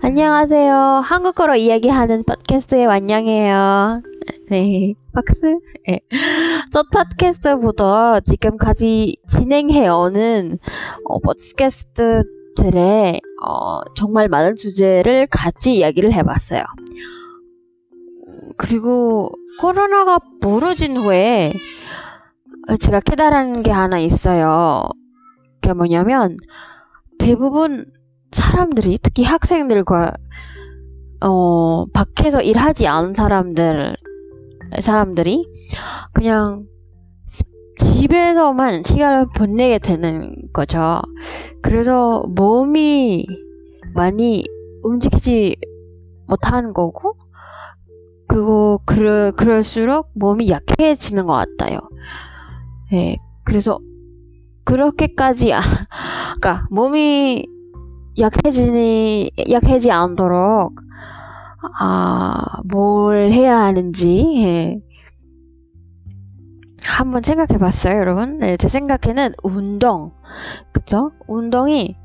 안녕하세요. 0.00 1.02
한국어로 1.04 1.56
이야기하는 1.56 2.22
팟캐스트의 2.24 2.86
완양이에요. 2.86 4.00
네, 4.48 4.94
박스. 5.12 5.58
네. 5.88 6.00
첫 6.70 6.88
팟캐스트부터 6.90 8.20
지금까지 8.20 9.16
진행해오는 9.26 10.56
어, 11.04 11.18
팟캐스트들의 11.18 13.20
어, 13.44 13.80
정말 13.96 14.28
많은 14.28 14.54
주제를 14.54 15.26
같이 15.26 15.76
이야기를 15.78 16.12
해봤어요. 16.12 16.62
그리고 18.56 19.30
코로나가 19.60 20.20
벌어진 20.40 20.96
후에 20.96 21.52
제가 22.78 23.00
깨달은 23.00 23.64
게 23.64 23.72
하나 23.72 23.98
있어요. 23.98 24.88
그게 25.60 25.74
뭐냐면 25.74 26.36
대부분 27.18 27.84
사람들이 28.32 28.98
특히 29.02 29.24
학생들과 29.24 30.12
어 31.20 31.86
밖에서 31.86 32.40
일하지 32.40 32.86
않은 32.86 33.14
사람들 33.14 33.96
사람들이 34.80 35.46
그냥 36.12 36.66
집에서만 37.78 38.82
시간을 38.84 39.28
보내게 39.34 39.78
되는 39.78 40.34
거죠. 40.52 41.00
그래서 41.62 42.24
몸이 42.28 43.26
많이 43.94 44.44
움직이지 44.82 45.56
못하는 46.26 46.72
거고, 46.72 47.16
그리고 48.26 48.80
그럴, 48.84 49.32
그럴수록 49.32 50.10
몸이 50.14 50.48
약해지는 50.48 51.26
것 51.26 51.32
같아요. 51.32 51.78
예, 52.92 53.16
그래서 53.44 53.78
그렇게까지, 54.64 55.52
아, 55.54 55.60
그러니까 56.38 56.66
몸이 56.70 57.46
약해지니, 58.18 59.30
약해지 59.50 59.90
않도록, 59.90 60.80
아, 61.78 62.60
뭘 62.64 63.30
해야 63.30 63.60
하는지, 63.60 64.34
예. 64.38 64.80
한번 66.84 67.22
생각해 67.22 67.58
봤어요, 67.58 67.98
여러분? 67.98 68.38
네, 68.38 68.56
제 68.56 68.66
생각에는 68.68 69.34
운동. 69.42 70.12
그쵸? 70.72 71.12
운동이, 71.26 71.96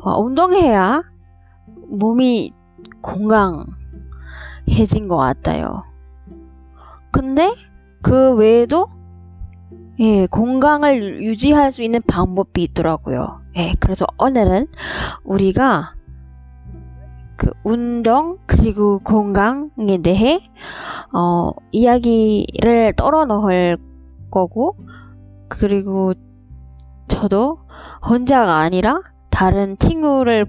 어, 0.00 0.20
운동해야 0.20 1.02
몸이 1.88 2.52
건강해진 3.02 3.66
것 5.08 5.16
같아요. 5.16 5.84
근데 7.10 7.54
그 8.02 8.34
외에도 8.34 8.88
예, 10.00 10.26
건강을 10.26 11.22
유지할 11.22 11.70
수 11.70 11.82
있는 11.82 12.00
방법이 12.02 12.62
있더라고요. 12.62 13.41
예, 13.56 13.74
그래서 13.80 14.06
오늘은 14.18 14.66
우리가 15.24 15.94
그 17.36 17.50
운동 17.64 18.38
그리고 18.46 18.98
건강에 19.00 19.98
대해 20.02 20.40
어, 21.12 21.50
이야기를 21.70 22.94
떨어놓을 22.96 23.76
거고 24.30 24.76
그리고 25.48 26.14
저도 27.08 27.58
혼자가 28.08 28.58
아니라 28.58 29.00
다른 29.30 29.76
친구를 29.78 30.46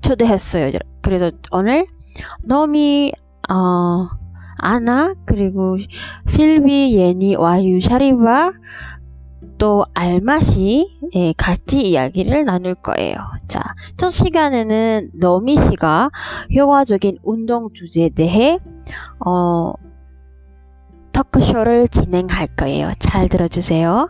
초대했어요. 0.00 0.70
그래서 1.02 1.30
오늘 1.52 1.86
너미 2.42 3.12
어, 3.50 4.08
아나 4.56 5.14
그리고 5.26 5.76
실비 6.26 6.96
예니 6.96 7.36
와유 7.36 7.80
샤리바 7.80 8.52
또 9.58 9.84
알맛이 9.94 10.98
예, 11.14 11.32
같이 11.36 11.82
이야기를 11.82 12.44
나눌 12.44 12.74
거예요. 12.74 13.16
자, 13.48 13.62
첫 13.96 14.10
시간에는 14.10 15.10
너미 15.14 15.56
씨가 15.56 16.10
효과적인 16.56 17.18
운동 17.22 17.68
주제에 17.72 18.10
대해 18.10 18.58
어, 19.24 19.72
토크쇼를 21.12 21.88
진행할 21.88 22.46
거예요. 22.48 22.92
잘 22.98 23.28
들어주세요. 23.28 24.08